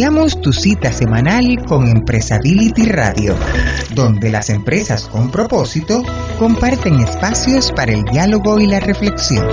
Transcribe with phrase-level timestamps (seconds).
[0.00, 3.36] Iniciamos tu cita semanal con Empresability Radio,
[3.94, 6.02] donde las empresas con propósito
[6.38, 9.46] comparten espacios para el diálogo y la reflexión.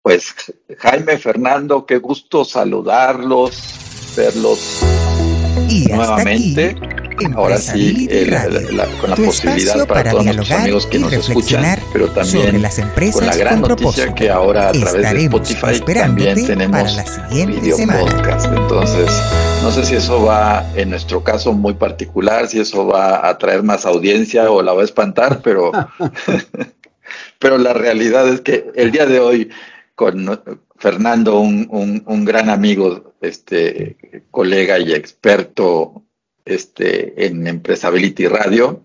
[0.00, 0.32] Pues
[0.78, 4.80] Jaime Fernando, qué gusto saludarlos, verlos
[5.68, 6.76] Y hasta nuevamente.
[6.76, 8.08] aquí, Ahora sí,
[8.72, 12.22] la- con la tu posibilidad para, todos nuestros amigos que y nos escuchan, pero sobre
[12.22, 16.24] también las empresas con la gran con noticia que ahora a través de Spotify esperándote
[16.30, 18.00] también tenemos para la siguiente video semana.
[18.00, 18.46] podcast.
[18.46, 19.10] Entonces,
[19.62, 23.62] no sé si eso va, en nuestro caso muy particular, si eso va a atraer
[23.62, 25.72] más audiencia o la va a espantar, pero,
[27.38, 29.50] pero la realidad es que el día de hoy
[29.94, 30.40] con
[30.78, 36.02] Fernando, un, un- un gran amigo, este colega y experto
[36.44, 38.82] este, en Empresability Radio,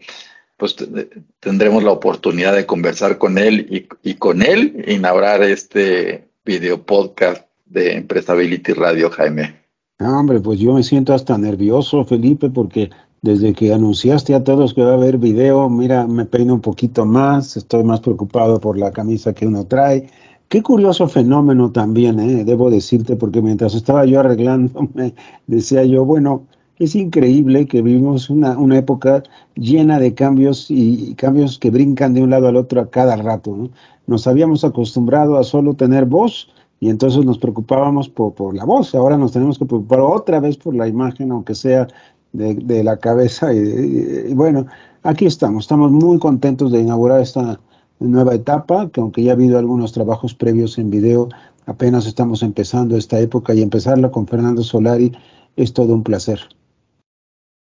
[0.58, 3.68] pues te- tendremos la oportunidad de conversar con él
[4.04, 9.56] y, y con él inaugurar este video podcast de Empresability Radio, Jaime.
[10.00, 12.90] Ah, hombre, pues yo me siento hasta nervioso, Felipe, porque
[13.22, 17.06] desde que anunciaste a todos que va a haber video, mira, me peino un poquito
[17.06, 20.10] más, estoy más preocupado por la camisa que uno trae.
[20.48, 25.16] Qué curioso fenómeno también, eh, debo decirte, porque mientras estaba yo arreglándome,
[25.48, 26.44] decía yo, bueno,
[26.78, 29.24] es increíble que vivimos una, una época
[29.56, 33.56] llena de cambios y, cambios que brincan de un lado al otro a cada rato.
[33.56, 33.70] ¿no?
[34.08, 38.94] Nos habíamos acostumbrado a solo tener voz y entonces nos preocupábamos por, por la voz.
[38.94, 41.88] Ahora nos tenemos que preocupar otra vez por la imagen, aunque sea
[42.34, 43.54] de, de la cabeza.
[43.54, 44.66] Y- y bueno,
[45.02, 45.64] aquí estamos.
[45.64, 47.60] Estamos muy contentos de inaugurar esta
[48.00, 51.30] nueva etapa, que aunque ya ha habido algunos trabajos previos en video,
[51.66, 55.12] apenas estamos empezando esta época y empezarla con Fernando Solari
[55.56, 56.40] es todo un placer.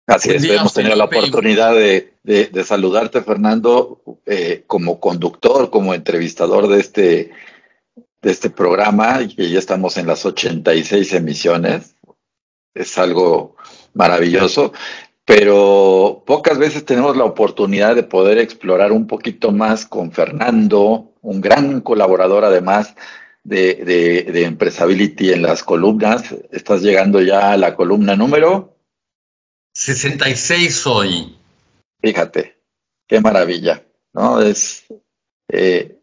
[0.08, 5.70] Así es, día, hemos tenido la oportunidad de, de- de saludarte, Fernando, eh, como conductor,
[5.70, 7.32] como entrevistador de este,
[8.22, 11.96] de este programa, y que ya estamos en las 86 emisiones.
[12.74, 13.56] Es algo
[13.94, 14.74] maravilloso,
[15.26, 21.42] pero pocas veces tenemos la oportunidad de poder explorar un poquito más con Fernando, un
[21.42, 22.96] gran colaborador además
[23.44, 26.36] de, de, de Empresability en las columnas.
[26.52, 28.78] Estás llegando ya a la columna número
[29.74, 31.36] 66 hoy.
[32.02, 32.58] Fíjate,
[33.08, 34.42] qué maravilla, ¿no?
[34.42, 34.86] Es
[35.48, 36.00] eh,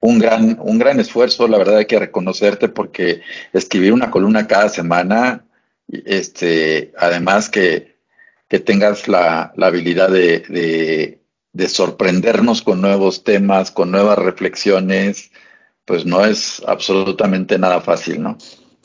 [0.00, 4.68] un gran, un gran esfuerzo, la verdad hay que reconocerte porque escribir una columna cada
[4.68, 5.44] semana,
[5.88, 7.91] este, además que,
[8.52, 11.22] que tengas la, la habilidad de, de,
[11.54, 15.30] de sorprendernos con nuevos temas, con nuevas reflexiones,
[15.86, 18.36] pues no es absolutamente nada fácil, ¿no?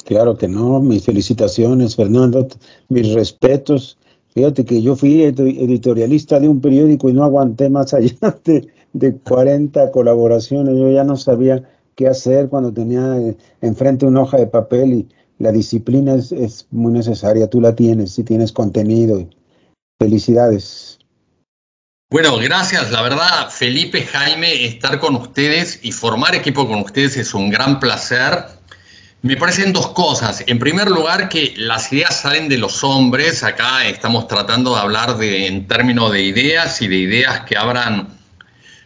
[0.06, 2.48] Claro que no, mis felicitaciones, Fernando,
[2.88, 3.98] mis respetos.
[4.34, 8.70] Fíjate que yo fui ed- editorialista de un periódico y no aguanté más allá de,
[8.94, 10.78] de 40 colaboraciones.
[10.78, 11.62] Yo ya no sabía
[11.96, 15.08] qué hacer cuando tenía eh, enfrente una hoja de papel y
[15.40, 17.50] la disciplina es, es muy necesaria.
[17.50, 19.28] Tú la tienes, si tienes contenido.
[20.00, 21.00] Felicidades.
[22.10, 22.92] Bueno, gracias.
[22.92, 27.80] La verdad, Felipe, Jaime, estar con ustedes y formar equipo con ustedes es un gran
[27.80, 28.46] placer.
[29.24, 30.44] Me parecen dos cosas.
[30.48, 33.44] En primer lugar, que las ideas salen de los hombres.
[33.44, 38.08] Acá estamos tratando de hablar de, en términos de ideas y de ideas que abran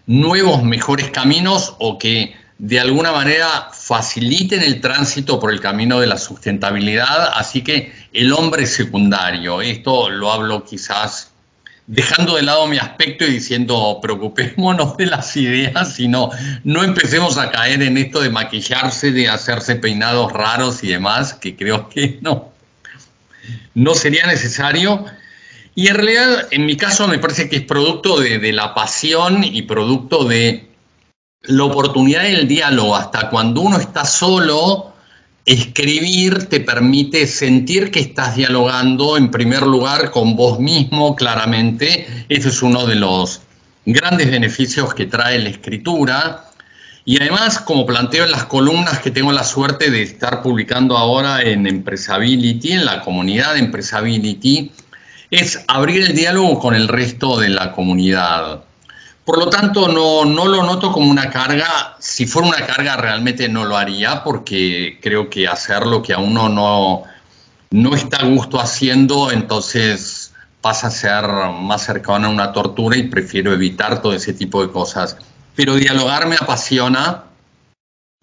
[0.07, 6.07] nuevos, mejores caminos o que de alguna manera faciliten el tránsito por el camino de
[6.07, 7.33] la sustentabilidad.
[7.35, 9.61] Así que el hombre secundario.
[9.61, 11.31] Esto lo hablo quizás
[11.87, 16.29] dejando de lado mi aspecto y diciendo preocupémonos de las ideas, sino
[16.63, 21.55] no empecemos a caer en esto de maquillarse, de hacerse peinados raros y demás, que
[21.55, 22.51] creo que no,
[23.73, 25.05] no sería necesario.
[25.73, 29.43] Y en realidad, en mi caso, me parece que es producto de, de la pasión
[29.43, 30.67] y producto de
[31.43, 32.95] la oportunidad del diálogo.
[32.95, 34.90] Hasta cuando uno está solo,
[35.45, 42.07] escribir te permite sentir que estás dialogando en primer lugar con vos mismo, claramente.
[42.29, 43.41] Ese es uno de los
[43.85, 46.45] grandes beneficios que trae la escritura.
[47.03, 51.41] Y además, como planteo en las columnas que tengo la suerte de estar publicando ahora
[51.41, 54.71] en Empresability, en la comunidad de Empresability,
[55.31, 58.65] es abrir el diálogo con el resto de la comunidad.
[59.25, 61.95] Por lo tanto, no, no lo noto como una carga.
[61.99, 66.17] Si fuera una carga, realmente no lo haría, porque creo que hacer lo que a
[66.17, 67.03] uno no,
[67.69, 71.27] no está a gusto haciendo, entonces pasa a ser
[71.59, 75.17] más cercano a una tortura y prefiero evitar todo ese tipo de cosas.
[75.55, 77.25] Pero dialogar me apasiona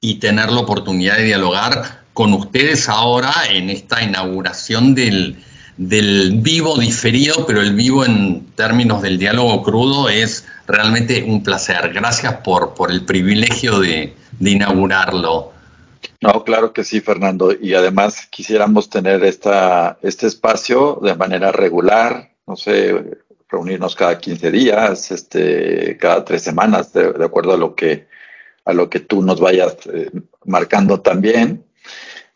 [0.00, 5.42] y tener la oportunidad de dialogar con ustedes ahora en esta inauguración del,
[5.78, 11.92] del vivo diferido, pero el vivo en términos del diálogo crudo es realmente un placer.
[11.94, 15.52] Gracias por, por el privilegio de, inaugurarlo.
[16.20, 17.52] No, claro que sí, Fernando.
[17.52, 24.50] Y además quisiéramos tener esta, este espacio de manera regular, no sé, reunirnos cada 15
[24.50, 28.08] días, este, cada tres semanas, de, acuerdo a lo que,
[28.64, 30.10] a lo que tú nos vayas eh,
[30.44, 31.64] marcando también,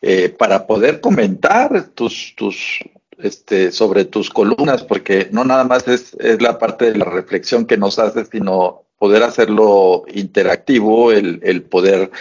[0.01, 2.79] eh, para poder comentar tus, tus,
[3.23, 7.65] este, sobre tus columnas, porque no nada más es, es, la parte de la reflexión
[7.65, 12.11] que nos haces, sino poder hacerlo interactivo, el, el poder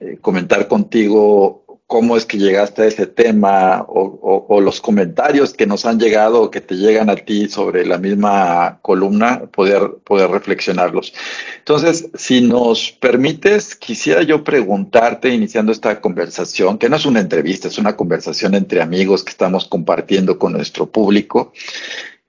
[0.00, 1.61] eh, comentar contigo
[1.92, 6.50] cómo es que llegaste a ese tema o, los comentarios que nos han llegado o
[6.50, 11.12] que te llegan a ti sobre la misma columna, poder, poder reflexionarlos.
[11.58, 17.68] Entonces, si nos permites, quisiera yo preguntarte, iniciando esta conversación, que no es una entrevista,
[17.68, 21.52] es una conversación entre amigos que estamos compartiendo con nuestro público.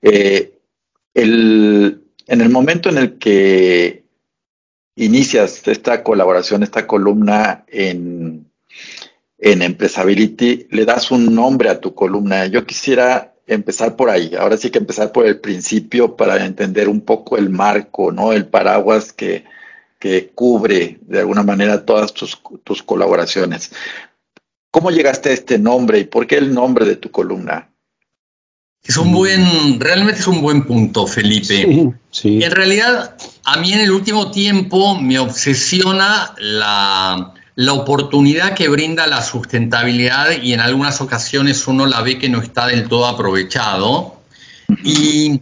[0.02, 0.58] Eh,
[1.14, 4.04] el, en el momento en el que
[4.96, 8.44] inicias esta colaboración, esta columna en
[9.38, 12.46] en Empresability, le das un nombre a tu columna.
[12.46, 17.02] Yo quisiera empezar por ahí, ahora sí que empezar por el principio para entender un
[17.02, 18.32] poco el marco, ¿no?
[18.32, 19.44] El paraguas que,
[19.98, 23.72] que cubre de alguna manera todas tus, tus colaboraciones.
[24.70, 27.70] ¿Cómo llegaste a este nombre y por qué el nombre de tu columna?
[28.82, 31.44] Es un buen, realmente es un buen punto, Felipe.
[31.44, 32.42] Sí, sí.
[32.42, 39.06] En realidad, a mí en el último tiempo me obsesiona la, la oportunidad que brinda
[39.06, 44.20] la sustentabilidad y en algunas ocasiones uno la ve que no está del todo aprovechado.
[44.82, 45.40] Y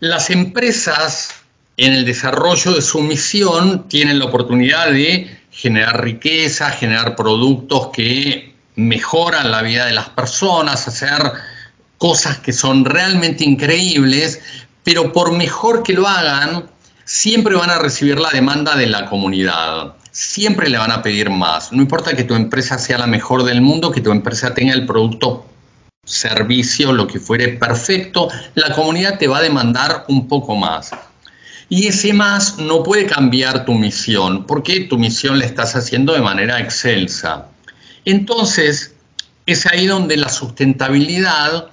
[0.00, 1.30] las empresas
[1.76, 8.54] en el desarrollo de su misión tienen la oportunidad de generar riqueza, generar productos que
[8.76, 11.32] mejoran la vida de las personas, hacer
[11.96, 14.40] cosas que son realmente increíbles,
[14.82, 16.66] pero por mejor que lo hagan,
[17.04, 21.72] siempre van a recibir la demanda de la comunidad siempre le van a pedir más.
[21.72, 24.86] No importa que tu empresa sea la mejor del mundo, que tu empresa tenga el
[24.86, 25.46] producto,
[26.04, 30.90] servicio, lo que fuere perfecto, la comunidad te va a demandar un poco más.
[31.68, 36.20] Y ese más no puede cambiar tu misión, porque tu misión la estás haciendo de
[36.20, 37.46] manera excelsa.
[38.04, 38.94] Entonces,
[39.46, 41.68] es ahí donde la sustentabilidad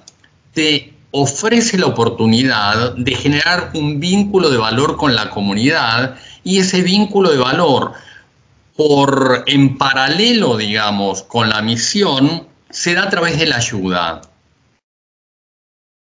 [0.54, 6.82] te ofrece la oportunidad de generar un vínculo de valor con la comunidad y ese
[6.82, 7.92] vínculo de valor
[8.76, 14.22] por en paralelo, digamos, con la misión, se da a través de la ayuda.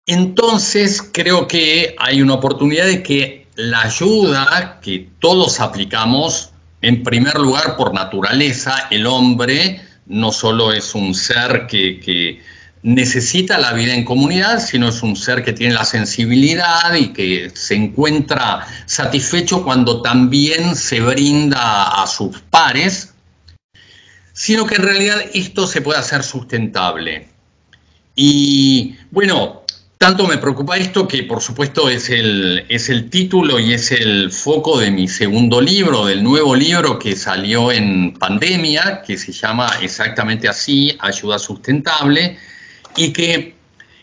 [0.05, 6.51] Entonces, creo que hay una oportunidad de que la ayuda que todos aplicamos,
[6.81, 12.41] en primer lugar por naturaleza, el hombre no solo es un ser que, que
[12.83, 17.51] necesita la vida en comunidad, sino es un ser que tiene la sensibilidad y que
[17.53, 23.13] se encuentra satisfecho cuando también se brinda a sus pares,
[24.33, 27.27] sino que en realidad esto se puede hacer sustentable.
[28.15, 29.63] Y bueno,
[29.97, 34.31] tanto me preocupa esto que por supuesto es el, es el título y es el
[34.31, 39.69] foco de mi segundo libro, del nuevo libro que salió en pandemia, que se llama
[39.81, 42.37] exactamente así, Ayuda Sustentable
[42.95, 43.55] y que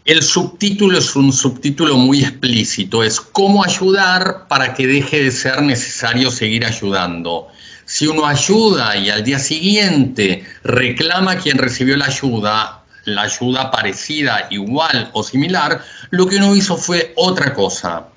[0.05, 5.63] el subtítulo es un subtítulo muy explícito, es cómo ayudar para que deje de ser
[5.63, 7.49] necesario seguir ayudando.
[7.87, 13.71] Si uno ayuda y al día siguiente reclama a quien recibió la ayuda, la ayuda
[13.71, 18.09] parecida, igual o similar, lo que uno hizo fue otra cosa,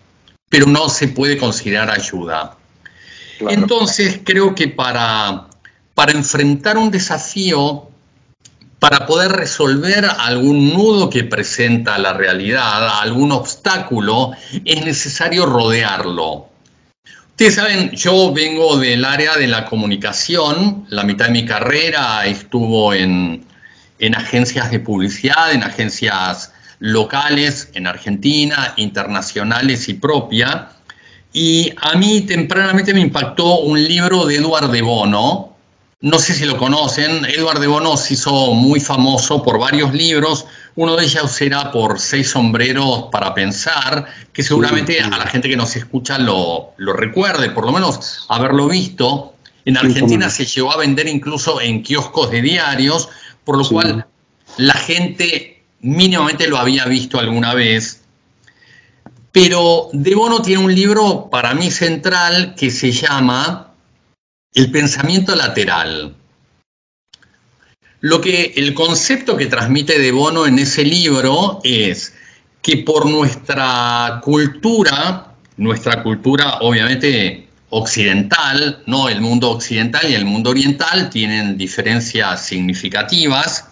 [0.50, 2.58] pero no se puede considerar ayuda.
[3.40, 5.48] Entonces creo que para,
[5.94, 7.87] para enfrentar un desafío
[8.80, 14.32] para poder resolver algún nudo que presenta la realidad, algún obstáculo,
[14.64, 16.50] es necesario rodearlo.
[17.30, 22.94] Ustedes saben, yo vengo del área de la comunicación, la mitad de mi carrera estuvo
[22.94, 23.46] en,
[24.00, 30.70] en agencias de publicidad, en agencias locales en Argentina, internacionales y propia.
[31.34, 35.57] Y a mí tempranamente me impactó un libro de Eduard de Bono,
[36.00, 40.46] no sé si lo conocen, Edward de Bono se hizo muy famoso por varios libros.
[40.76, 45.58] Uno de ellos era por Seis Sombreros para Pensar, que seguramente a la gente que
[45.58, 49.34] nos escucha lo, lo recuerde, por lo menos haberlo visto.
[49.66, 53.10] En Argentina se llegó a vender incluso en kioscos de diarios,
[53.44, 54.06] por lo cual
[54.58, 58.02] la gente mínimamente lo había visto alguna vez.
[59.32, 63.68] Pero De Bono tiene un libro para mí central que se llama
[64.58, 66.16] El pensamiento lateral.
[68.00, 72.16] Lo que el concepto que transmite De Bono en ese libro es
[72.64, 80.50] que por nuestra cultura, nuestra cultura obviamente occidental, no el mundo occidental y el mundo
[80.50, 83.66] oriental tienen diferencias significativas.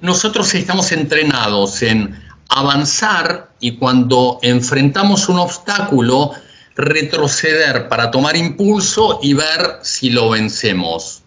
[0.00, 2.18] Nosotros estamos entrenados en
[2.48, 6.32] avanzar y cuando enfrentamos un obstáculo,
[6.76, 11.22] retroceder para tomar impulso y ver si lo vencemos.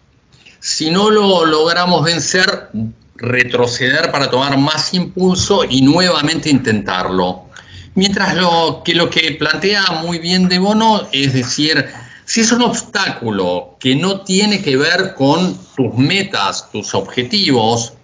[0.60, 2.68] Si no lo logramos vencer,
[3.16, 7.46] retroceder para tomar más impulso y nuevamente intentarlo.
[7.94, 11.86] Mientras lo que lo que plantea muy bien De Bono es decir,
[12.24, 17.94] si es un obstáculo que no tiene que ver con tus metas, tus objetivos,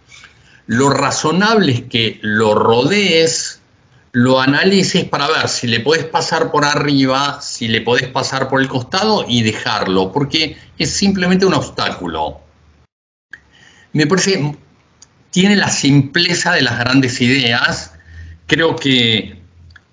[0.66, 3.60] lo razonable es que lo rodees,
[4.16, 8.60] lo analices para ver si le puedes pasar por arriba, si le podés pasar por
[8.62, 12.46] el costado y dejarlo, porque es simplemente un obstáculo
[13.96, 14.54] me parece,
[15.30, 17.94] tiene la simpleza de las grandes ideas.
[18.46, 19.40] Creo que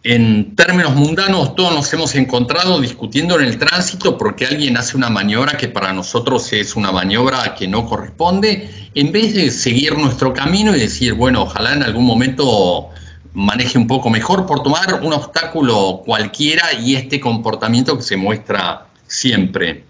[0.03, 5.09] en términos mundanos todos nos hemos encontrado discutiendo en el tránsito porque alguien hace una
[5.09, 10.33] maniobra que para nosotros es una maniobra que no corresponde, en vez de seguir nuestro
[10.33, 12.89] camino y decir, bueno, ojalá en algún momento
[13.33, 18.87] maneje un poco mejor por tomar un obstáculo cualquiera y este comportamiento que se muestra
[19.07, 19.83] siempre.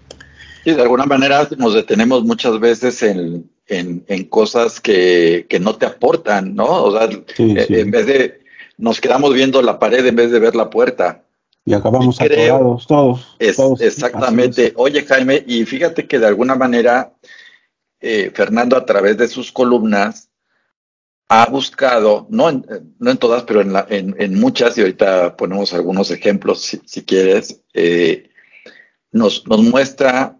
[0.64, 5.76] Y de alguna manera nos detenemos muchas veces en, en, en cosas que, que, no
[5.76, 6.84] te aportan, ¿no?
[6.84, 8.40] O sea, eh, en vez de,
[8.78, 11.22] nos quedamos viendo la pared en vez de ver la puerta.
[11.66, 14.72] Y acabamos atorados todos, Exactamente.
[14.76, 17.12] Oye, Jaime, y fíjate que de alguna manera,
[18.00, 20.28] eh, Fernando a través de sus columnas
[21.28, 22.66] ha buscado, no en,
[22.98, 26.80] no en todas, pero en, la, en, en, muchas, y ahorita ponemos algunos ejemplos si,
[26.84, 28.30] si quieres, eh,
[29.10, 30.38] nos, nos muestra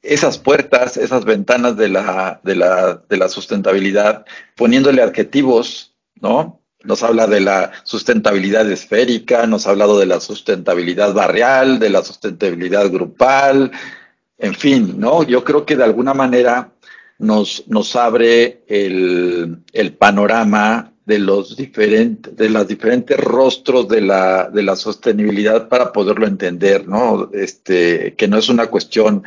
[0.00, 4.24] esas puertas, esas ventanas de la, de la, de la sustentabilidad,
[4.56, 6.60] poniéndole adjetivos, ¿no?
[6.82, 12.02] Nos habla de la sustentabilidad esférica, nos ha hablado de la sustentabilidad barrial, de la
[12.02, 13.70] sustentabilidad grupal,
[14.38, 15.22] en fin, ¿no?
[15.22, 16.72] Yo creo que de alguna manera
[17.18, 24.48] nos, nos abre el, el panorama de los diferentes, de los diferentes rostros de la,
[24.50, 27.30] de la sostenibilidad para poderlo entender, ¿no?
[27.32, 29.24] Este, que no es una cuestión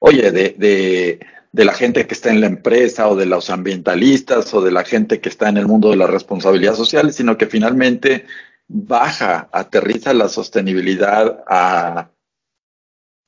[0.00, 1.20] oye, de, de,
[1.52, 4.84] de, la gente que está en la empresa o de los ambientalistas o de la
[4.84, 8.26] gente que está en el mundo de la responsabilidad social, sino que finalmente
[8.66, 12.10] baja, aterriza la sostenibilidad a,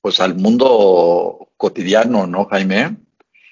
[0.00, 2.96] pues al mundo cotidiano, ¿no, Jaime?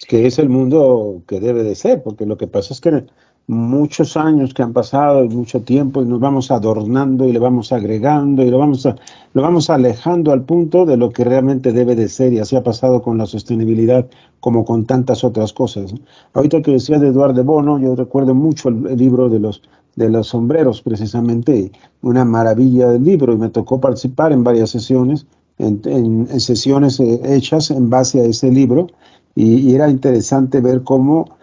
[0.08, 3.04] Que es el mundo que debe de ser, porque lo que pasa es que
[3.50, 7.72] muchos años que han pasado y mucho tiempo y nos vamos adornando y le vamos
[7.72, 8.94] agregando y lo vamos, a,
[9.32, 12.62] lo vamos alejando al punto de lo que realmente debe de ser y así ha
[12.62, 14.06] pasado con la sostenibilidad
[14.38, 15.92] como con tantas otras cosas.
[16.32, 19.62] Ahorita que decía de Eduardo Bono, yo recuerdo mucho el, libro de los,
[19.96, 25.26] de los sombreros precisamente, una maravilla del libro y me tocó participar en varias sesiones,
[25.58, 28.86] en, en, sesiones eh, hechas en base a ese libro
[29.34, 31.36] y, era interesante ver cómo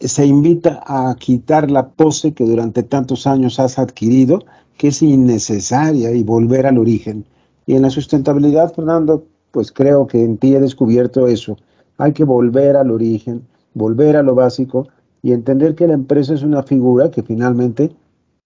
[0.00, 4.44] se invita a quitar la pose que durante tantos años has adquirido,
[4.76, 7.24] que es innecesaria, y volver al origen.
[7.66, 11.56] Y en la sustentabilidad, Fernando, pues creo que en ti he descubierto eso.
[11.96, 14.88] Hay que volver al origen, volver a lo básico
[15.22, 17.92] y entender que la empresa es una figura que finalmente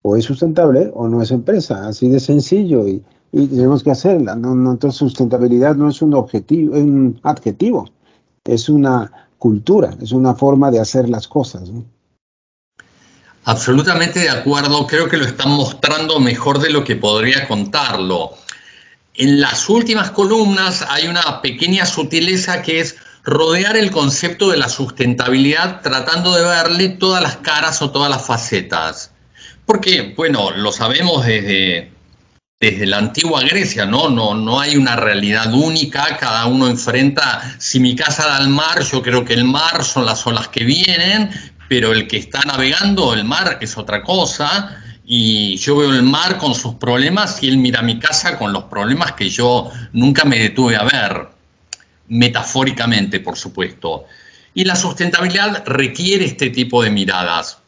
[0.03, 4.37] o es sustentable o no es empresa, así de sencillo y, tenemos que hacerla.
[4.37, 7.87] No, entonces sustentabilidad no es un objetivo, un adjetivo,
[8.45, 11.71] es una cultura, es una forma de hacer las cosas.
[13.45, 18.35] Absolutamente de acuerdo, creo que lo están mostrando mejor de lo que podría contarlo.
[19.15, 24.69] En las últimas columnas hay una pequeña sutileza que es rodear el concepto de la
[24.69, 29.13] sustentabilidad tratando de verle todas las caras o todas las facetas.
[29.67, 31.93] Porque, bueno, lo sabemos desde
[32.63, 34.09] desde la antigua Grecia, ¿no?
[34.09, 38.85] No, no hay una realidad única, cada uno enfrenta, si mi casa da al mar,
[38.85, 41.29] yo creo que el mar son las olas que vienen,
[41.69, 46.39] pero el que está navegando el mar es otra cosa, y yo veo el mar
[46.39, 50.39] con sus problemas y él mira mi casa con los problemas que yo nunca me
[50.39, 51.31] detuve a ver,
[52.07, 54.05] metafóricamente, por supuesto.
[54.55, 57.59] Y la sustentabilidad requiere este tipo de miradas.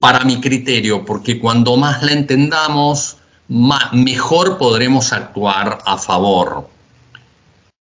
[0.00, 3.16] para mi criterio, porque cuando más la entendamos,
[3.48, 6.68] mejor podremos actuar a favor.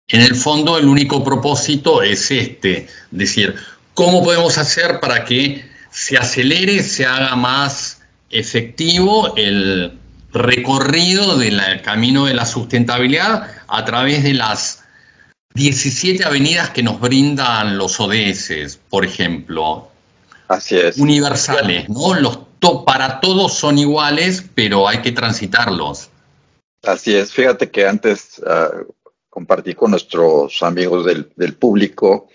[0.08, 3.54] En el fondo, el único propósito es este, decir,
[3.94, 9.98] ¿cómo podemos hacer para que se acelere, se haga más efectivo el
[10.32, 14.82] recorrido del camino de la sustentabilidad a través de las
[15.54, 19.90] 17 avenidas que nos brindan los ODS, por ejemplo.
[20.48, 20.96] Así es.
[20.96, 22.14] Universales, ¿no?
[22.14, 22.38] Los
[22.86, 26.10] para todos son iguales, pero hay que transitarlos.
[26.82, 27.32] Así es.
[27.32, 28.70] Fíjate que antes ah,
[29.28, 32.28] compartí con nuestros amigos del, público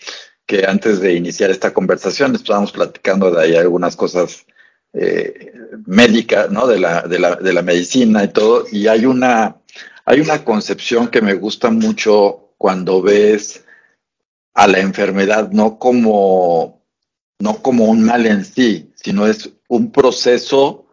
[0.46, 4.46] que antes de iniciar esta conversación estábamos platicando de ahí algunas cosas
[4.94, 5.54] eh,
[5.86, 6.68] médicas, ¿no?
[6.68, 8.66] De la, de, la, de la medicina y todo.
[8.72, 9.58] Y hay una,
[10.06, 13.64] hay una concepción que me gusta mucho cuando ves
[14.54, 16.82] a la enfermedad no como,
[17.40, 20.88] no como un mal en sí, sino es un proceso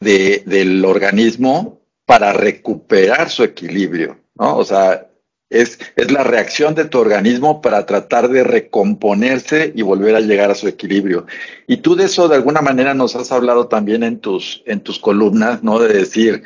[0.00, 4.56] de, del organismo para recuperar su equilibrio, ¿no?
[4.56, 5.08] O sea,
[5.50, 10.50] es, es, la reacción de tu organismo para tratar de recomponerse y volver a llegar
[10.50, 11.26] a su equilibrio.
[11.66, 14.98] Y tú de eso de alguna manera nos has hablado también en tus, en tus
[14.98, 15.78] columnas, ¿no?
[15.78, 16.42] De decir,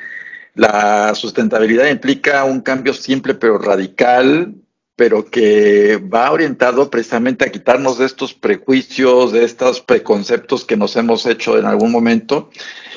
[0.54, 4.54] la sustentabilidad implica un cambio simple pero radical,
[5.00, 10.94] pero que va orientado precisamente a quitarnos de estos prejuicios, de estos preconceptos que nos
[10.94, 12.50] hemos hecho en algún momento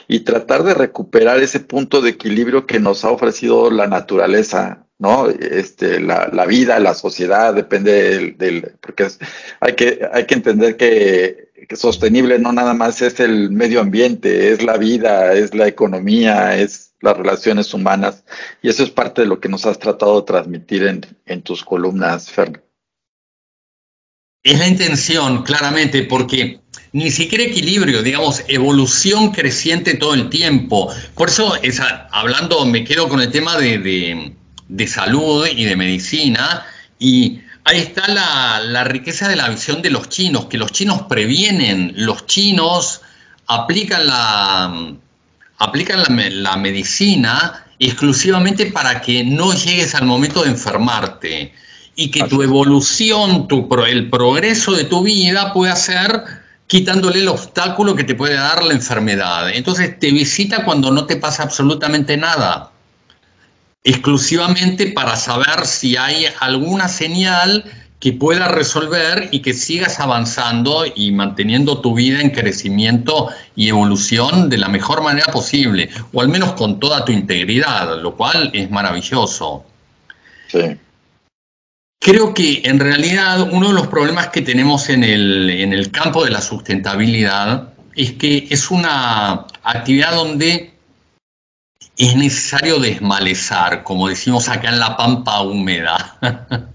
[0.09, 5.29] y tratar de recuperar ese punto de equilibrio que nos ha ofrecido la naturaleza, ¿no?
[5.29, 9.07] Este, la, la vida, la sociedad, depende del, porque
[9.61, 14.51] hay que, hay que entender que, que, sostenible no nada más es el medio ambiente,
[14.51, 18.23] es la vida, es la economía, es las relaciones humanas,
[18.61, 21.63] y eso es parte de lo que nos has tratado de transmitir en, en tus
[21.63, 22.63] columnas, Fer.
[24.43, 30.93] Es la intención, claramente, porque ni siquiera equilibrio, digamos, evolución creciente todo el tiempo.
[31.15, 31.53] Por eso,
[32.11, 34.33] hablando, me quedo con el tema de,
[34.87, 36.65] salud y de medicina,
[36.99, 41.93] y ahí está la, riqueza de la visión de los chinos, que los chinos previenen,
[41.95, 43.01] los chinos
[43.47, 44.95] aplican la,
[45.57, 46.03] aplican
[46.43, 51.53] la, medicina exclusivamente para que no llegues al momento de enfermarte
[51.95, 56.23] y que tu evolución, tu, el progreso de tu vida pueda ser
[56.67, 59.49] quitándole el obstáculo que te puede dar la enfermedad.
[59.49, 62.72] Entonces te visita cuando no te pasa absolutamente nada,
[63.83, 67.65] exclusivamente para saber si hay alguna señal
[67.99, 74.49] que pueda resolver y que sigas avanzando y manteniendo tu vida en crecimiento y evolución
[74.49, 78.69] de la mejor manera posible, o al menos con toda tu integridad, lo cual es
[78.69, 79.65] maravilloso.
[80.49, 80.77] Sí.
[82.03, 86.41] Creo que en realidad uno de los problemas que tenemos en el, campo de la
[86.41, 90.72] sustentabilidad es que es una actividad donde
[91.97, 96.17] es necesario desmalezar, como decimos acá en la pampa húmeda.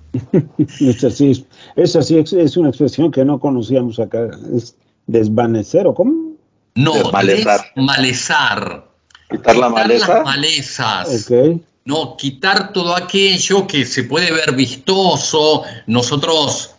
[0.81, 4.29] es así, es, así, es una expresión que no conocíamos acá.
[4.55, 4.77] ¿Es
[5.07, 6.35] desvanecer o cómo?
[6.75, 8.85] No, desmalezar.
[9.31, 10.15] ¿Quitar la maleza?
[10.15, 11.25] Las malezas.
[11.25, 11.63] Okay.
[11.89, 12.17] ¿no?
[12.17, 15.63] Quitar todo aquello que se puede ver vistoso.
[15.87, 16.75] Nosotros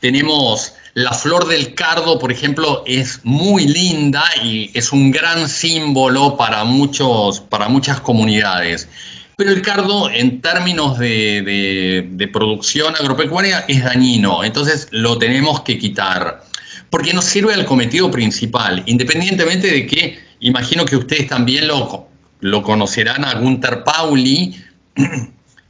[0.00, 6.36] tenemos la flor del cardo, por ejemplo, es muy linda y es un gran símbolo
[6.36, 8.88] para, muchos, para muchas comunidades.
[9.36, 16.44] Pero el cardo, en términos de, producción agropecuaria, es dañino, entonces lo tenemos que quitar,
[16.90, 22.08] porque nos sirve al cometido principal, independientemente de que, imagino que ustedes también lo,
[22.40, 24.56] lo conocerán a Gunther Pauli.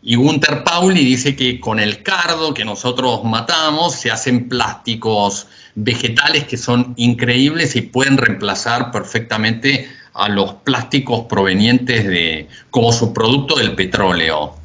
[0.03, 6.45] Y Gunther Pauli dice que con el cardo que nosotros matamos se hacen plásticos vegetales
[6.45, 13.75] que son increíbles y pueden reemplazar perfectamente a los plásticos provenientes de como subproducto del
[13.75, 14.61] petróleo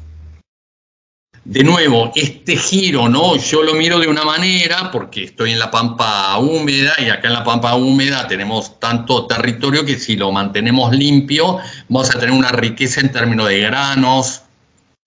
[1.46, 3.36] de nuevo, este giro, ¿no?
[3.36, 7.34] Yo lo miro de una manera porque estoy en la pampa húmeda y acá en
[7.34, 12.50] la pampa húmeda tenemos tanto territorio que si lo mantenemos limpio vamos a tener una
[12.50, 14.42] riqueza en términos de granos,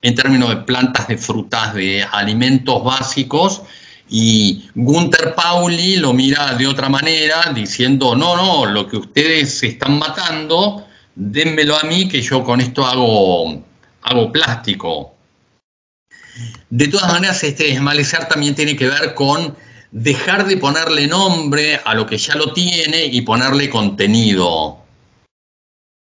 [0.02, 3.62] en términos de plantas, de frutas, de alimentos básicos.
[4.10, 10.00] Y Gunther Pauli lo mira de otra manera, diciendo, no, no, lo que ustedes están
[10.00, 13.64] matando, dénmelo a mí que yo con esto hago,
[14.02, 15.14] hago plástico.
[16.70, 19.56] De todas maneras, este desmalezar también tiene que ver con
[19.92, 24.80] dejar de ponerle nombre a lo que ya lo tiene y ponerle contenido.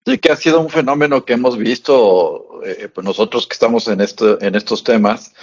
[0.08, 4.00] Sí, que ha sido un fenómeno que hemos visto eh, pues nosotros que estamos en,
[4.00, 5.34] esto, en estos temas,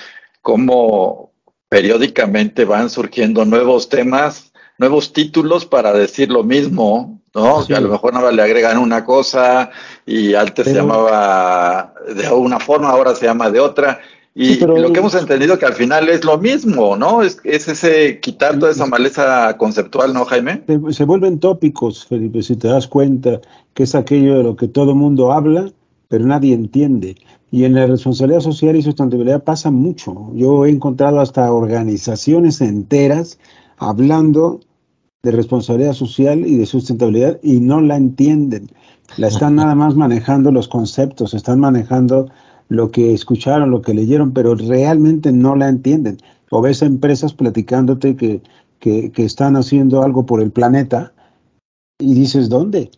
[0.40, 1.33] cómo
[1.68, 7.66] periódicamente van surgiendo nuevos temas nuevos títulos para decir lo mismo, ¿no?
[7.66, 9.70] Que a lo mejor nada le agregan una cosa
[10.07, 14.00] y antes se llamaba de una forma, ahora se llama de otra.
[14.36, 17.22] Y lo que hemos entendido que al final es lo mismo, ¿no?
[17.22, 20.64] Es, es ese quitar toda esa maleza conceptual, ¿no, Jaime?
[20.90, 23.40] Se, vuelven tópicos, Felipe, si te das cuenta
[23.74, 25.70] que es aquello de lo que todo el mundo habla,
[26.08, 27.14] pero nadie entiende.
[27.52, 30.32] Y en la responsabilidad social y sustentabilidad pasa mucho.
[30.34, 33.38] Yo he encontrado hasta organizaciones enteras
[33.76, 34.58] hablando
[35.22, 38.68] de responsabilidad social y de sustentabilidad y no la entienden.
[39.16, 42.30] La están nada más manejando los conceptos, están manejando
[42.74, 46.18] lo que escucharon, lo que leyeron, pero realmente no la entienden.
[46.50, 48.42] O ves a empresas platicándote que,
[48.78, 51.12] que, están haciendo algo por el planeta
[51.98, 52.90] y dices, ¿dónde?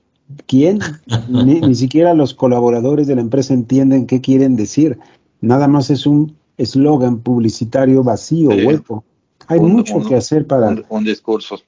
[0.46, 0.80] ¿Quién?
[1.28, 4.98] ni, siquiera los colaboradores de la empresa entienden qué quieren decir.
[5.40, 9.04] Nada más es un eslogan publicitario vacío, hueco.
[9.46, 10.76] Hay mucho que hacer para...
[10.88, 11.60] Un, discurso.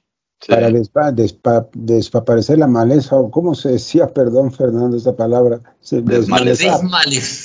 [0.47, 0.71] Para
[1.73, 5.59] desaparecer la maleza, o cómo se decía, perdón Fernando, esta palabra.
[5.91, 6.79] Desmalezar.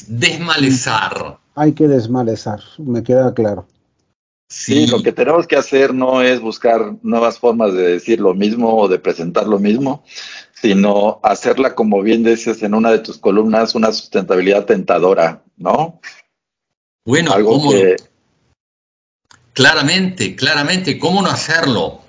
[0.09, 1.39] desmalezar.
[1.57, 3.67] Hay que desmalezar, me queda claro.
[4.49, 8.77] Sí, lo que tenemos que hacer no es buscar nuevas formas de decir lo mismo
[8.77, 10.05] o de presentar lo mismo,
[10.53, 16.01] sino hacerla, como bien dices en una de tus columnas, una sustentabilidad tentadora, ¿no?
[17.05, 17.97] Bueno, Algo que,
[19.55, 22.01] Claramente, claramente, ¿cómo no hacerlo?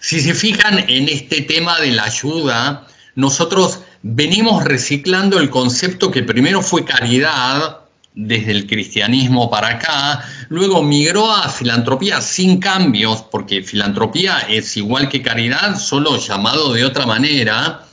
[0.00, 6.22] Si se fijan en este tema de la ayuda, nosotros venimos reciclando el concepto que
[6.22, 7.80] primero fue caridad,
[8.14, 15.08] desde el cristianismo para acá, luego migró a filantropía sin cambios, porque filantropía es igual
[15.08, 17.86] que caridad, solo llamado de otra manera.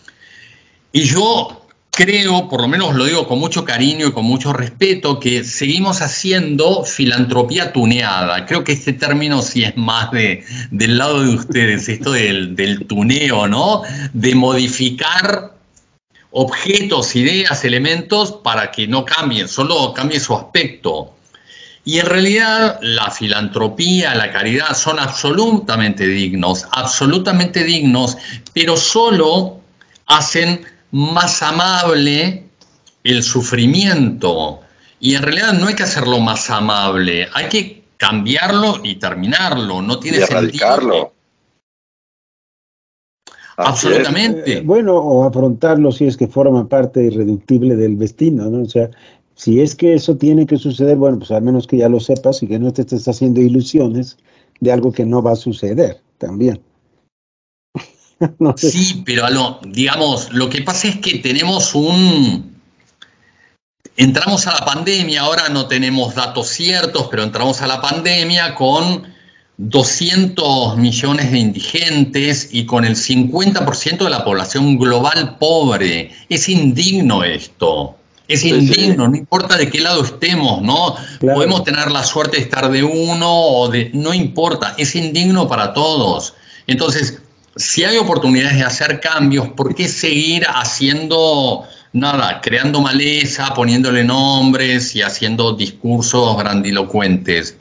[0.91, 1.66] Y yo
[1.97, 6.03] creo, por lo menos lo digo con mucho cariño y con mucho respeto, que seguimos
[6.03, 8.45] haciendo filantropía tuneada.
[8.45, 12.85] Creo que este término sí es más de, del lado de ustedes, esto del, del
[12.85, 13.81] tuneo, ¿no?
[14.13, 15.55] De modificar
[16.29, 21.15] objetos, ideas, elementos para que no cambien, solo cambie su aspecto.
[21.83, 28.17] Y en realidad la filantropía, la caridad son absolutamente dignos, absolutamente dignos,
[28.53, 29.61] pero solo
[30.05, 32.45] hacen más amable
[33.03, 34.61] el sufrimiento.
[34.99, 39.81] Y en realidad no hay que hacerlo más amable, hay que cambiarlo y terminarlo.
[39.81, 41.13] No tiene sentido.
[43.57, 44.59] Absolutamente.
[44.59, 48.61] Eh, bueno, o afrontarlo si es que forma parte irreductible del destino, ¿no?
[48.61, 48.89] O sea,
[49.33, 52.41] si es que eso tiene que suceder, bueno, pues al menos que ya lo sepas
[52.43, 54.17] y que no te estés haciendo ilusiones
[54.59, 56.61] de algo que no va a suceder también.
[58.57, 62.57] Sí, pero digamos, lo que pasa es que tenemos un...
[63.95, 69.07] Entramos a la pandemia, ahora no tenemos datos ciertos, pero entramos a la pandemia con
[69.57, 76.11] 200 millones de indigentes y con el 50% de la población global pobre.
[76.29, 77.97] Es indigno esto.
[78.27, 80.95] Es indigno, no importa de qué lado estemos, ¿no?
[81.19, 83.89] Podemos tener la suerte de estar de uno o de...
[83.93, 86.35] No importa, es indigno para todos.
[86.67, 87.21] Entonces,
[87.57, 94.95] si hay oportunidades de hacer cambios, ¿por qué seguir haciendo nada, creando maleza, poniéndole nombres
[94.95, 97.57] y haciendo discursos grandilocuentes?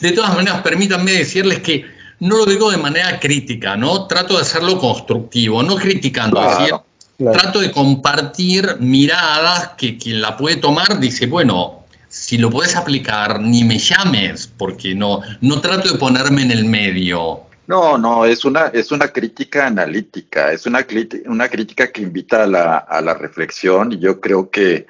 [0.00, 1.84] De todas maneras, permítanme decirles que
[2.20, 4.06] no lo digo de manera crítica, ¿no?
[4.06, 6.40] Trato de hacerlo constructivo, no criticando,
[7.32, 13.40] trato de compartir miradas que quien la puede tomar dice, bueno, si lo puedes aplicar,
[13.40, 17.51] ni me llames, porque no, no trato de ponerme en el medio.
[17.72, 20.86] No, no, es una, es una crítica analítica, es una,
[21.24, 24.86] una crítica que invita a la, a la reflexión y yo creo que,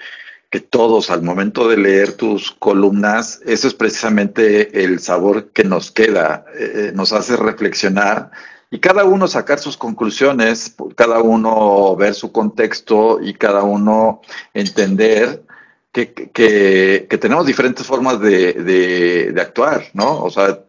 [0.50, 5.92] que todos al momento de leer tus columnas, eso es precisamente el sabor que nos
[5.92, 8.32] queda, eh, nos hace reflexionar
[8.68, 14.22] y cada uno sacar sus conclusiones, cada uno ver su contexto y cada uno
[14.54, 15.44] entender
[15.92, 20.24] que, que, tenemos diferentes formas de, de, de, actuar, ¿no?
[20.24, 20.64] O sea,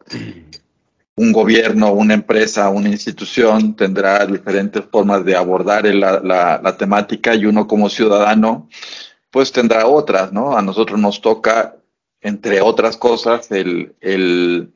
[1.15, 7.67] un gobierno, una empresa, una institución tendrá diferentes formas de abordar la, temática y uno
[7.67, 8.67] como ciudadano
[9.30, 10.56] pues tendrá otras, ¿no?
[10.56, 11.76] A nosotros nos toca,
[12.21, 14.73] entre otras cosas, el, el,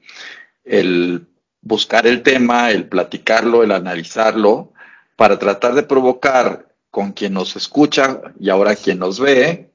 [0.64, 1.28] el
[1.62, 4.74] buscar el tema, el platicarlo, el analizarlo,
[5.16, 9.70] para tratar de provocar con quien nos escucha y ahora quien nos ve,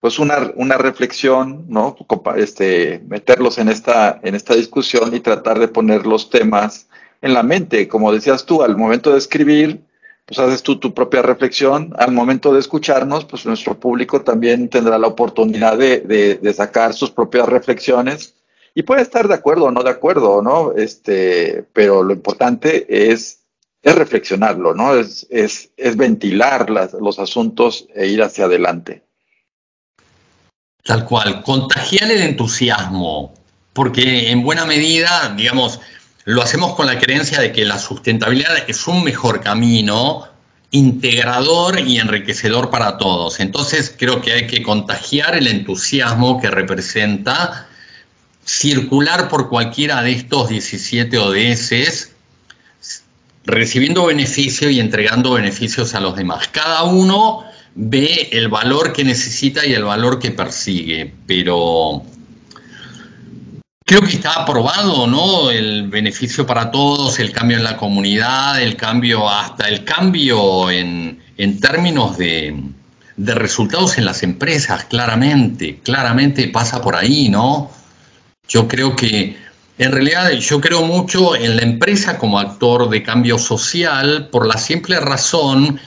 [0.00, 1.96] pues una, una reflexión, ¿no?
[2.36, 6.88] Este, meterlos en esta, en esta discusión y tratar de poner los temas
[7.22, 7.86] en la mente.
[7.88, 9.82] Como decías tú, al momento de escribir,
[10.26, 11.92] pues haces tú tu propia reflexión.
[11.98, 16.94] Al momento de escucharnos, pues nuestro público también tendrá la oportunidad de, de, de sacar
[16.94, 18.34] sus propias reflexiones
[18.74, 20.72] Y puede estar de acuerdo o no de acuerdo, ¿no?
[20.72, 23.40] Este, pero lo importante es,
[23.82, 24.94] es reflexionarlo, ¿no?
[24.94, 29.02] Es, es, es ventilar los asuntos e ir hacia adelante.
[30.84, 33.34] Tal cual, contagiar el entusiasmo,
[33.72, 35.80] porque en buena medida, digamos,
[36.24, 40.28] lo hacemos con la creencia de que la sustentabilidad es un mejor camino,
[40.70, 43.40] integrador y enriquecedor para todos.
[43.40, 47.66] Entonces creo que hay que contagiar el entusiasmo que representa
[48.44, 52.12] circular por cualquiera de estos 17 ODS,
[53.44, 56.48] recibiendo beneficio y entregando beneficios a los demás.
[56.48, 62.02] Cada uno ve el valor que necesita y el valor que persigue, pero
[63.90, 65.50] creo que está aprobado, ¿no?
[65.50, 71.18] El beneficio para todos, el cambio en la comunidad, el cambio, hasta el cambio en,
[71.60, 72.54] términos de,
[73.16, 77.70] de, resultados en las empresas, claramente, claramente pasa por ahí, ¿no?
[78.48, 79.36] Yo creo que,
[79.78, 84.58] en realidad, yo creo mucho en la empresa como actor de cambio social por la
[84.58, 85.80] simple razón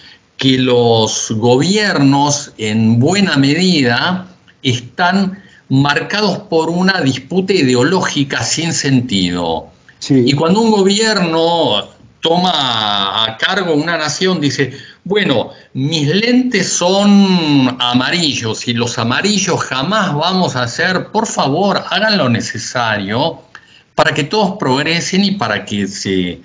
[0.44, 4.28] que los gobiernos, en buena medida,
[4.62, 9.70] están marcados por una disputa ideológica sin sentido.
[10.10, 11.88] Y cuando un gobierno
[12.20, 14.74] toma a cargo una nación, dice,
[15.06, 22.18] bueno, mis lentes son amarillos y los amarillos jamás vamos a hacer, por favor, hagan
[22.18, 23.40] lo necesario
[23.96, 26.42] para que todos progresen y para que se,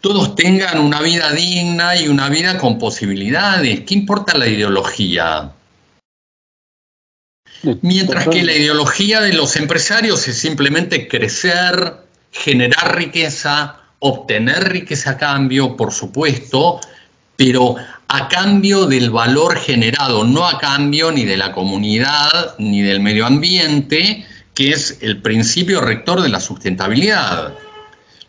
[0.00, 3.80] todos tengan una vida digna y una vida con posibilidades.
[3.80, 5.52] ¿Qué importa la ideología?
[7.82, 11.96] Mientras que la ideología de los empresarios es simplemente crecer,
[12.32, 16.80] generar riqueza, obtener riqueza a cambio, por supuesto,
[17.36, 17.76] pero
[18.08, 23.26] a cambio del valor generado, no a cambio ni de la comunidad ni del medio
[23.26, 27.54] ambiente, que es el principio rector de la sustentabilidad.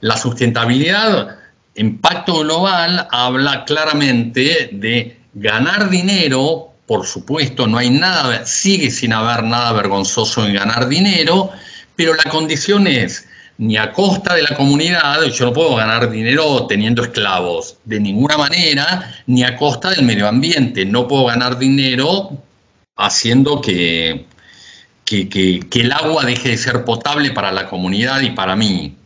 [0.02, 1.41] La sustentabilidad
[1.76, 9.14] en pacto global habla claramente de ganar dinero por supuesto, no hay nada, sigue sin
[9.14, 11.50] haber nada vergonzoso en ganar dinero,
[11.96, 16.66] pero la condición es ni a costa de la comunidad, yo no puedo ganar dinero
[16.68, 22.32] teniendo esclavos, de ninguna manera, ni a costa del medio ambiente, no puedo ganar dinero
[22.98, 24.26] haciendo que,
[25.06, 28.98] que, que el agua deje de ser potable para la comunidad y para mí.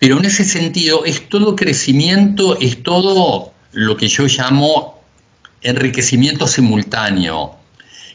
[0.00, 4.98] Pero en ese sentido es todo crecimiento, es todo lo que yo llamo
[5.60, 7.56] enriquecimiento simultáneo.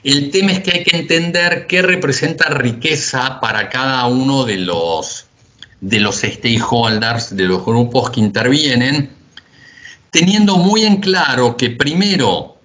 [0.04, 5.28] El tema es que hay que entender qué representa riqueza para cada uno de los,
[5.80, 9.12] de los stakeholders, de los grupos que intervienen,
[10.10, 12.58] teniendo muy en claro que primero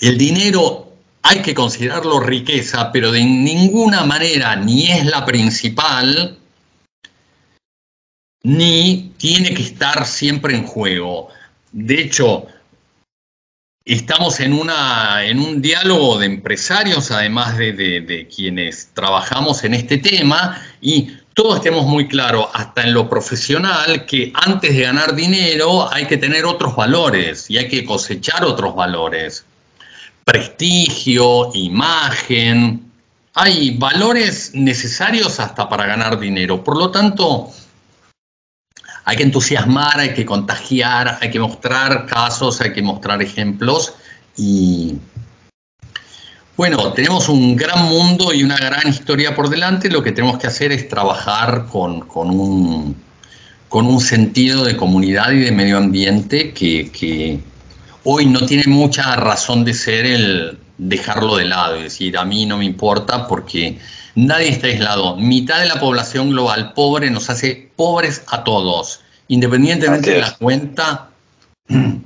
[0.00, 6.40] el dinero hay que considerarlo riqueza, pero de ninguna manera ni es la principal,
[8.44, 11.28] ni tiene que estar siempre en juego.
[11.72, 12.46] De hecho,
[13.86, 20.58] Estamos en, una, en un diálogo de empresarios, además de, quienes trabajamos en este tema,
[20.80, 26.06] y todos tenemos muy claro, hasta en lo profesional, que antes de ganar dinero hay
[26.06, 29.44] que tener otros valores y hay que cosechar otros valores.
[30.24, 32.90] Prestigio, imagen,
[33.34, 36.64] hay valores necesarios hasta para ganar dinero.
[36.64, 37.50] Por lo tanto,
[39.04, 43.94] hay que entusiasmar, hay que contagiar, hay que mostrar casos, hay que mostrar ejemplos.
[44.36, 44.96] Y
[46.56, 50.46] bueno, tenemos un gran mundo y una gran historia por delante, lo que tenemos que
[50.46, 52.96] hacer es trabajar con, un,
[53.68, 57.40] con un sentido de comunidad y de medio ambiente que, que
[58.04, 62.46] hoy no tiene mucha razón de ser el dejarlo de lado, es decir, a mí
[62.46, 63.78] no me importa porque
[64.14, 65.16] Nadie está aislado.
[65.16, 71.10] Mitad de la población global pobre nos hace pobres a todos, independientemente de la cuenta.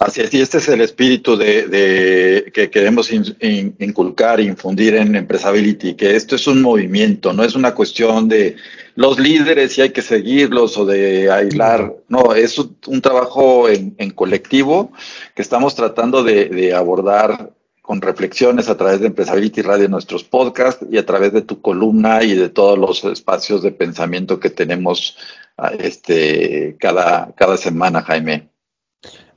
[0.00, 6.14] Así es, y este es el espíritu de, que queremos inculcar, infundir en Empresability, que
[6.14, 8.56] esto es un movimiento, no es una cuestión de
[8.94, 14.92] los líderes y hay que seguirlos o de aislar, no, es un, trabajo en, colectivo
[15.34, 17.55] que estamos tratando de abordar
[17.86, 22.24] con reflexiones a través de Empresability Radio, nuestros podcasts y a través de tu columna
[22.24, 25.16] y de todos los espacios de pensamiento que tenemos
[25.56, 28.48] ah, este, cada, cada semana, Jaime.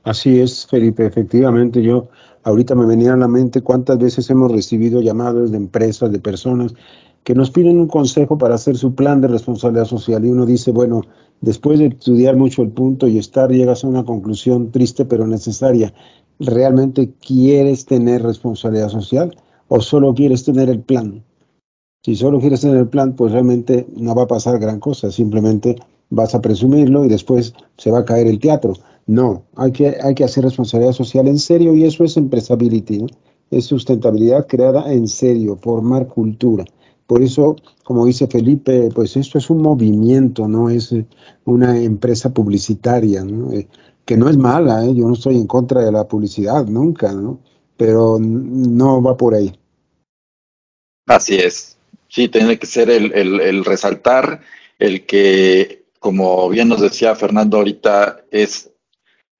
[0.02, 1.06] Así es, Felipe.
[1.06, 2.08] Efectivamente, yo
[2.42, 6.74] ahorita me venía a la mente cuántas veces hemos recibido llamadas de empresas, de personas
[7.24, 10.70] que nos piden un consejo para hacer su plan de responsabilidad social y uno dice,
[10.70, 11.02] bueno,
[11.40, 15.92] después de estudiar mucho el punto y estar, llegas a una conclusión triste pero necesaria
[16.40, 19.36] realmente quieres tener responsabilidad social
[19.68, 21.22] o solo quieres tener el plan?
[22.02, 25.76] Si solo quieres tener el plan, pues realmente no va a pasar gran cosa, simplemente
[26.08, 28.72] vas a presumirlo y después se va a caer el teatro.
[29.06, 33.06] No, hay que, hay que hacer responsabilidad social en serio y eso es empresability,
[33.50, 36.64] es sustentabilidad creada en serio, formar cultura.
[37.10, 41.06] Por eso, como dice Felipe, pues esto es un movimiento, no es eh,
[41.44, 43.52] una empresa publicitaria, ¿no?
[43.52, 43.66] Eh,
[44.04, 44.94] que no es mala, ¿eh?
[44.94, 47.40] yo no estoy en contra de la publicidad, nunca, ¿no?
[47.76, 49.52] pero no va por ahí.
[51.08, 54.42] Así es, sí, tiene que ser el, el resaltar
[54.78, 58.69] el que, como bien nos decía Fernando ahorita, es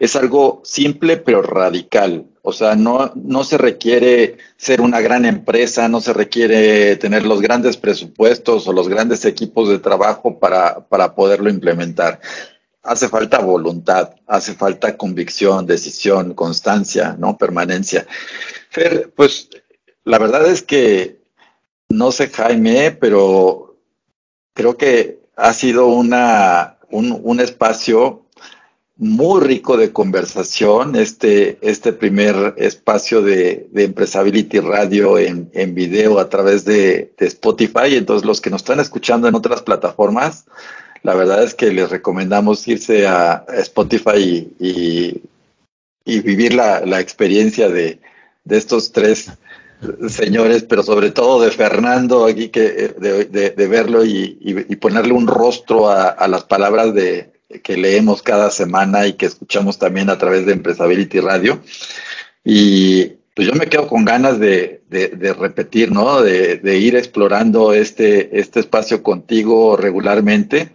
[0.00, 2.26] es algo simple pero radical.
[2.42, 7.42] O sea, no, no se requiere ser una gran empresa, no se requiere tener los
[7.42, 12.18] grandes presupuestos o los grandes equipos de trabajo para, para poderlo implementar.
[12.82, 17.36] Hace falta voluntad, hace falta convicción, decisión, constancia, ¿no?
[17.36, 18.06] Permanencia.
[18.70, 19.50] Fer, pues
[20.04, 21.20] la verdad es que
[21.90, 23.76] no sé, Jaime, pero
[24.54, 28.24] creo que ha sido una, un, un espacio
[29.00, 36.18] muy rico de conversación, este, este primer espacio de, de Empresability Radio en, en, video
[36.18, 37.96] a través de, de, Spotify.
[37.96, 40.44] Entonces, los que nos están escuchando en otras plataformas,
[41.02, 45.22] la verdad es que les recomendamos irse a Spotify y,
[46.04, 48.00] y, vivir la, la experiencia de,
[48.44, 49.30] de, estos tres
[50.10, 53.24] señores, pero sobre todo de Fernando aquí, que, de,
[53.56, 59.06] de verlo y, y, ponerle un rostro a las palabras de, que leemos cada semana
[59.06, 61.60] y que escuchamos también a través de Empresability Radio.
[62.44, 66.20] Y pues yo me quedo con ganas de, de, repetir, ¿no?
[66.22, 70.70] De, de, ir explorando este, este espacio contigo regularmente.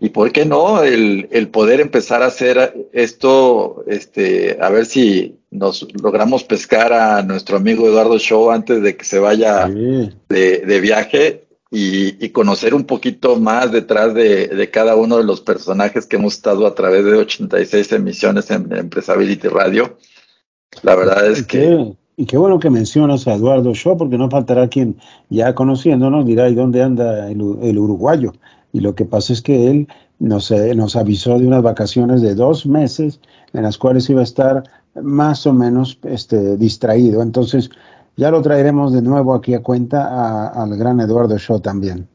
[0.00, 5.40] Y por qué no, el, el, poder empezar a hacer esto, este, a ver si
[5.50, 10.18] nos logramos pescar a nuestro amigo Eduardo Show antes de que se vaya de,
[10.58, 16.16] de viaje y, conocer un poquito más detrás de, cada uno de los personajes que
[16.16, 19.98] hemos estado a través de 86 emisiones en, Empresability Radio.
[20.82, 21.94] La verdad es que...
[22.16, 24.96] Y qué bueno que mencionas a Eduardo Shaw, porque no faltará quien
[25.30, 28.32] ya conociéndonos dirá, ¿y dónde anda el, uruguayo?
[28.72, 29.86] Y lo que pasa es que él
[30.18, 33.20] nos, eh, nos avisó de unas vacaciones de dos meses
[33.52, 34.64] en las cuales iba a estar
[35.00, 37.22] más o menos este, distraído.
[37.22, 37.70] Entonces,
[38.18, 42.08] ya lo traeremos de nuevo aquí a cuenta al gran Eduardo Shaw también.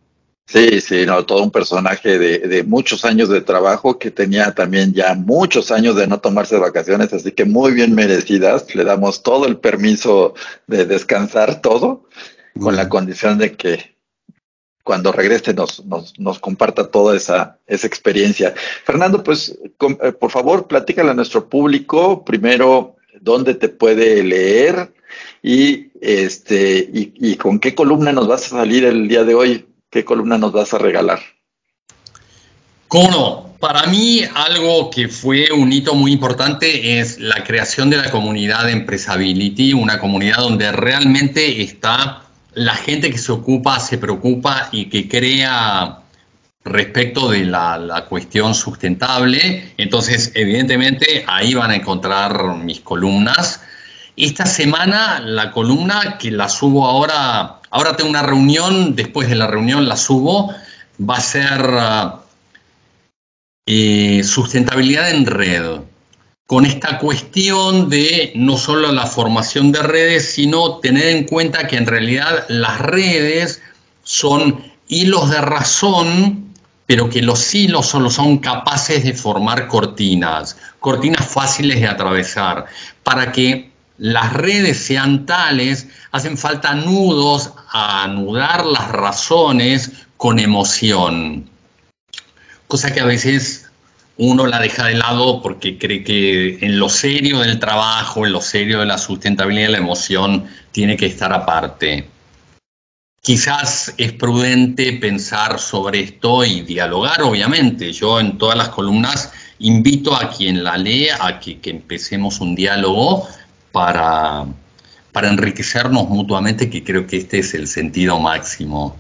[0.46, 5.16] Sí, sí, no, todo un personaje de, muchos años de trabajo que tenía también ya
[5.16, 8.76] muchos años de no tomarse vacaciones, así que muy bien merecidas.
[8.76, 10.34] Le damos todo el permiso
[10.68, 12.10] de descansar todo,
[12.60, 13.96] con la condición de que
[14.84, 18.54] cuando regrese nos, nos, nos comparta toda esa, esa experiencia.
[18.84, 24.92] Fernando, pues eh, por favor, platícale a nuestro público primero dónde te puede leer,
[25.42, 30.04] y, este, y, con qué columna nos vas a salir el día de hoy, qué
[30.04, 31.20] columna nos vas a regalar.
[32.90, 33.56] ¿Cómo?
[33.60, 38.66] Para mí algo que fue un hito muy importante es la creación de la comunidad
[38.66, 44.86] de Empresability, una comunidad donde realmente está la gente que se ocupa, se preocupa y
[44.90, 46.00] que crea
[46.66, 49.74] respecto de la, la, cuestión sustentable.
[49.78, 53.62] Entonces, evidentemente, ahí van a encontrar mis columnas.
[54.16, 59.48] Esta semana la columna que la subo ahora, ahora tengo una reunión, después de la
[59.48, 60.54] reunión la subo,
[61.02, 61.62] va a ser
[63.66, 65.80] eh, sustentabilidad en red,
[66.46, 71.78] con esta cuestión de no solo la formación de redes, sino tener en cuenta que
[71.78, 73.64] en realidad las redes
[74.04, 76.54] son hilos de razón,
[76.86, 82.66] pero que los hilos solo son capaces de formar cortinas, cortinas fáciles de atravesar,
[83.02, 83.73] para que
[84.04, 91.50] las redes sean tales, hacen falta nudos a anudar las razones con emoción.
[92.68, 93.72] Cosa que a veces
[94.18, 98.42] uno la deja de lado porque cree que en lo serio del trabajo, en lo
[98.42, 102.10] serio de la sustentabilidad, la emoción tiene que estar aparte.
[103.22, 107.94] Quizás es prudente pensar sobre esto y dialogar, obviamente.
[107.94, 112.54] Yo en todas las columnas invito a quien la lea a que, que empecemos un
[112.54, 113.30] diálogo
[113.74, 114.46] para,
[115.12, 118.96] para enriquecernos mutuamente, que creo que este es el sentido máximo.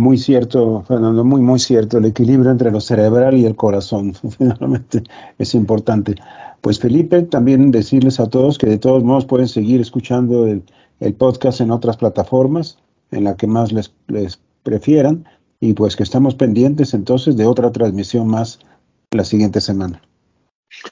[0.00, 1.98] Muy cierto, Fernando, muy, muy cierto.
[1.98, 5.04] El equilibrio entre lo cerebral y el corazón, finalmente,
[5.38, 6.16] es importante.
[6.62, 10.64] Pues Felipe, también decirles a todos que de todos modos pueden seguir escuchando el,
[11.00, 12.78] el podcast en otras plataformas,
[13.10, 15.26] en la que más les, les prefieran,
[15.60, 18.60] y pues que estamos pendientes entonces de otra transmisión más
[19.10, 20.00] la siguiente semana.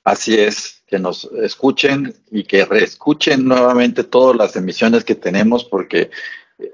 [0.04, 6.10] Así es, que nos escuchen y que reescuchen nuevamente todas las emisiones que tenemos porque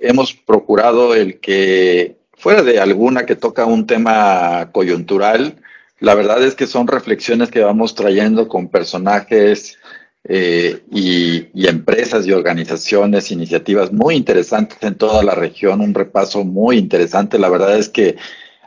[0.00, 5.56] hemos procurado el que fuera de alguna que toca un tema coyuntural,
[6.00, 9.78] la verdad es que son reflexiones que vamos trayendo con personajes
[10.26, 16.78] eh, y, empresas y organizaciones, iniciativas muy interesantes en toda la región, un repaso muy
[16.78, 17.38] interesante.
[17.38, 18.16] La verdad es que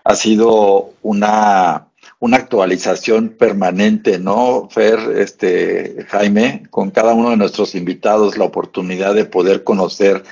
[0.04, 1.87] ha sido una,
[2.20, 6.64] una actualización permanente, ¿no, Fer, este, Jaime?
[6.70, 10.24] Con cada uno de nuestros invitados, la oportunidad de poder conocer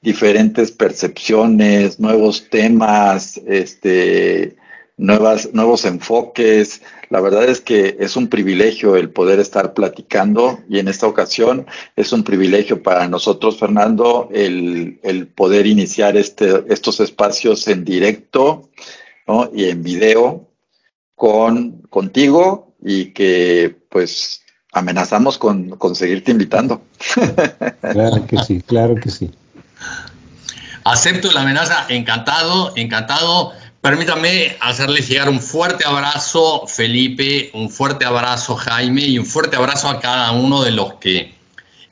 [0.00, 4.56] diferentes percepciones, nuevos temas, este,
[4.96, 6.82] nuevas, nuevos enfoques.
[7.10, 11.66] La verdad es que es un privilegio el poder estar platicando y en esta ocasión
[11.96, 18.70] es un privilegio para nosotros, Fernando, el, el poder iniciar este, estos espacios en directo
[19.54, 20.51] y en video
[21.22, 24.42] con, contigo y que pues
[24.72, 26.82] amenazamos con, con seguirte invitando.
[27.80, 29.30] Claro que sí, claro que sí.
[30.82, 33.52] Acepto la amenaza, encantado, encantado.
[33.80, 39.90] Permítame hacerle llegar un fuerte abrazo, Felipe, un fuerte abrazo, Jaime, y un fuerte abrazo
[39.90, 41.34] a cada uno de los que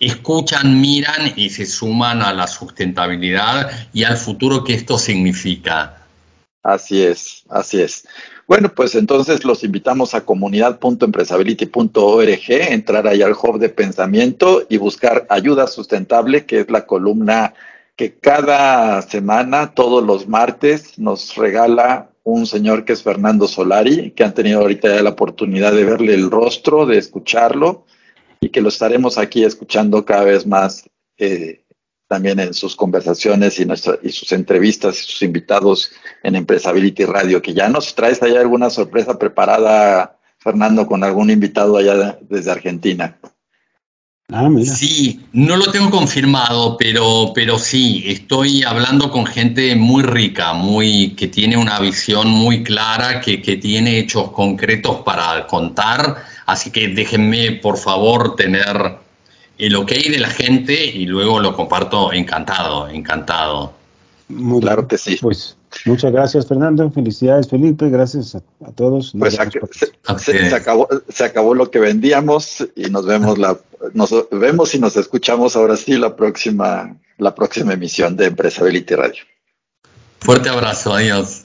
[0.01, 6.01] escuchan, miran y se suman a la sustentabilidad y al futuro que esto significa.
[6.63, 8.07] Así es, así es.
[8.51, 15.25] Bueno, pues entonces los invitamos a comunidad.empresability.org, entrar ahí al hub de pensamiento y buscar
[15.29, 17.55] ayuda sustentable, que es la columna
[17.95, 24.25] que cada semana, todos los martes, nos regala un señor que es Fernando Solari, que
[24.25, 27.85] han tenido ahorita ya la oportunidad de verle el rostro, de escucharlo,
[28.41, 31.63] y que lo estaremos aquí escuchando cada vez más eh,
[32.11, 33.69] también en sus conversaciones y,
[34.03, 35.93] y sus entrevistas y sus invitados
[36.25, 41.77] en Empresability Radio, que ya nos traes allá alguna sorpresa preparada, Fernando, con algún invitado
[41.77, 43.17] allá desde Argentina.
[44.33, 50.53] Ah, sí, no lo tengo confirmado, pero, pero sí, estoy hablando con gente muy rica,
[50.53, 56.25] muy, que tiene una visión muy clara, que, que tiene hechos concretos para contar.
[56.45, 58.99] Así que déjenme, por favor, tener
[59.61, 63.75] el ok de la gente y luego lo comparto encantado, encantado.
[64.29, 65.19] Muy claro que sí.
[65.21, 66.91] Pues muchas gracias, Fernando.
[66.91, 67.89] Felicidades, Felipe.
[67.91, 69.13] Gracias a, todos.
[69.19, 73.59] Pues se, acabó, se acabó lo que vendíamos y nos vemos la
[73.95, 79.23] nos vemos y nos escuchamos ahora sí la próxima la próxima emisión de Empresability Radio.
[80.21, 81.45] Fuerte abrazo, adiós.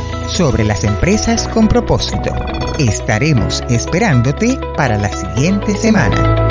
[0.31, 2.33] sobre las empresas con propósito.
[2.79, 6.50] Estaremos esperándote para la siguiente semana.